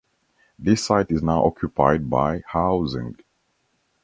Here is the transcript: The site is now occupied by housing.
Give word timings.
The 0.57 0.75
site 0.77 1.11
is 1.11 1.21
now 1.21 1.45
occupied 1.45 2.09
by 2.09 2.41
housing. 2.47 3.17